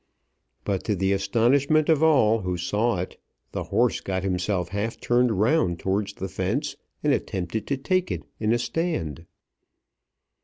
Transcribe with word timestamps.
But 0.65 0.83
to 0.85 0.95
the 0.95 1.13
astonishment 1.13 1.87
of 1.87 2.01
all 2.01 2.39
who 2.39 2.57
saw 2.57 2.97
it 2.97 3.19
the 3.51 3.65
horse 3.65 4.01
got 4.01 4.23
himself 4.23 4.69
half 4.69 4.99
turned 4.99 5.31
round 5.39 5.77
towards 5.77 6.13
the 6.13 6.27
fence, 6.27 6.75
and 7.03 7.13
attempted 7.13 7.67
to 7.67 7.77
take 7.77 8.09
it 8.11 8.23
in 8.39 8.51
a 8.51 8.57
stand. 8.57 9.27